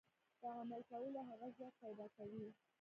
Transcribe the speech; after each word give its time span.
د 0.41 0.43
عمل 0.59 0.81
کولو 0.89 1.19
هغه 1.29 1.47
ځواک 1.57 1.73
پيدا 1.83 2.05
کوي. 2.15 2.47